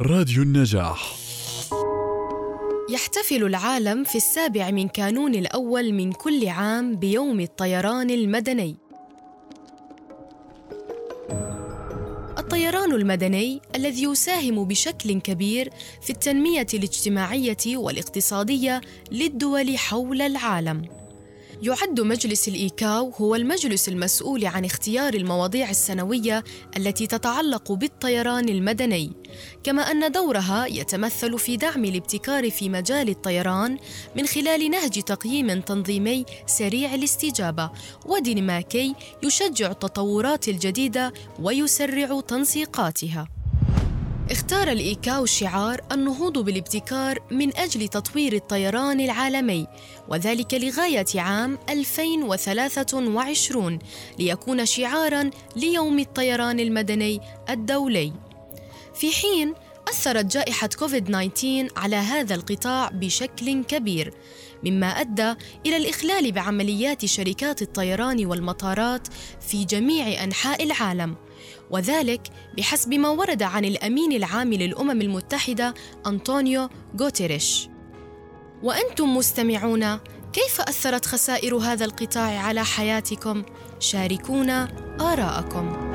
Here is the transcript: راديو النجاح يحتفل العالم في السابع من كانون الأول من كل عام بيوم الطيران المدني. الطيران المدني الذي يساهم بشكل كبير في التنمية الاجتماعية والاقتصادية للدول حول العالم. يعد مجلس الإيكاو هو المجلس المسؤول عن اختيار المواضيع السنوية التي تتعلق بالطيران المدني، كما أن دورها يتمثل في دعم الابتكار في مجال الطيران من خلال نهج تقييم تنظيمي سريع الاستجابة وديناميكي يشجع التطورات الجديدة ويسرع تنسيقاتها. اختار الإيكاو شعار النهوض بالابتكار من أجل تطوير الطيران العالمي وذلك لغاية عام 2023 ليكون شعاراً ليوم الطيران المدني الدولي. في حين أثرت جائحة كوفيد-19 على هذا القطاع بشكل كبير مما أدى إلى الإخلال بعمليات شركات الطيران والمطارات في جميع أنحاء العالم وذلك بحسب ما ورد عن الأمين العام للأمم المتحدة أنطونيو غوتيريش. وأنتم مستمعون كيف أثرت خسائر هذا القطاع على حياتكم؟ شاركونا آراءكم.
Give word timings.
راديو 0.00 0.42
النجاح 0.42 1.16
يحتفل 2.90 3.44
العالم 3.44 4.04
في 4.04 4.14
السابع 4.14 4.70
من 4.70 4.88
كانون 4.88 5.34
الأول 5.34 5.92
من 5.92 6.12
كل 6.12 6.48
عام 6.48 6.96
بيوم 6.96 7.40
الطيران 7.40 8.10
المدني. 8.10 8.76
الطيران 12.38 12.92
المدني 12.92 13.60
الذي 13.74 14.02
يساهم 14.02 14.64
بشكل 14.64 15.20
كبير 15.20 15.70
في 16.02 16.10
التنمية 16.10 16.66
الاجتماعية 16.74 17.76
والاقتصادية 17.76 18.80
للدول 19.12 19.78
حول 19.78 20.22
العالم. 20.22 20.82
يعد 21.64 22.00
مجلس 22.00 22.48
الإيكاو 22.48 23.10
هو 23.10 23.34
المجلس 23.34 23.88
المسؤول 23.88 24.46
عن 24.46 24.64
اختيار 24.64 25.14
المواضيع 25.14 25.70
السنوية 25.70 26.44
التي 26.76 27.06
تتعلق 27.06 27.72
بالطيران 27.72 28.48
المدني، 28.48 29.12
كما 29.62 29.82
أن 29.82 30.12
دورها 30.12 30.66
يتمثل 30.66 31.38
في 31.38 31.56
دعم 31.56 31.84
الابتكار 31.84 32.50
في 32.50 32.68
مجال 32.68 33.08
الطيران 33.08 33.78
من 34.16 34.26
خلال 34.26 34.70
نهج 34.70 35.02
تقييم 35.02 35.60
تنظيمي 35.60 36.24
سريع 36.46 36.94
الاستجابة 36.94 37.70
وديناميكي 38.06 38.94
يشجع 39.22 39.70
التطورات 39.70 40.48
الجديدة 40.48 41.12
ويسرع 41.40 42.20
تنسيقاتها. 42.20 43.33
اختار 44.30 44.68
الإيكاو 44.68 45.26
شعار 45.26 45.80
النهوض 45.92 46.38
بالابتكار 46.38 47.18
من 47.30 47.56
أجل 47.56 47.88
تطوير 47.88 48.32
الطيران 48.32 49.00
العالمي 49.00 49.66
وذلك 50.08 50.54
لغاية 50.54 51.04
عام 51.14 51.58
2023 51.68 53.78
ليكون 54.18 54.66
شعاراً 54.66 55.30
ليوم 55.56 55.98
الطيران 55.98 56.60
المدني 56.60 57.20
الدولي. 57.50 58.12
في 58.94 59.12
حين 59.12 59.54
أثرت 59.94 60.24
جائحة 60.24 60.68
كوفيد-19 60.78 61.46
على 61.76 61.96
هذا 61.96 62.34
القطاع 62.34 62.88
بشكل 62.88 63.64
كبير 63.64 64.14
مما 64.64 64.86
أدى 64.86 65.34
إلى 65.66 65.76
الإخلال 65.76 66.32
بعمليات 66.32 67.04
شركات 67.04 67.62
الطيران 67.62 68.26
والمطارات 68.26 69.08
في 69.40 69.64
جميع 69.64 70.24
أنحاء 70.24 70.62
العالم 70.62 71.16
وذلك 71.70 72.20
بحسب 72.56 72.94
ما 72.94 73.08
ورد 73.08 73.42
عن 73.42 73.64
الأمين 73.64 74.12
العام 74.12 74.52
للأمم 74.52 75.00
المتحدة 75.00 75.74
أنطونيو 76.06 76.68
غوتيريش. 77.00 77.68
وأنتم 78.62 79.16
مستمعون 79.16 79.98
كيف 80.32 80.60
أثرت 80.60 81.06
خسائر 81.06 81.56
هذا 81.56 81.84
القطاع 81.84 82.38
على 82.38 82.64
حياتكم؟ 82.64 83.42
شاركونا 83.80 84.68
آراءكم. 85.00 85.94